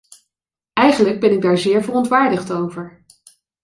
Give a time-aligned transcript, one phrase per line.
[0.73, 3.05] Eigenlijk ben ik daar zeer verontwaardigd over.